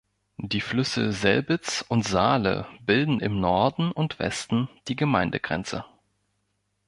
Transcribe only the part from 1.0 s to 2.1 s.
Selbitz und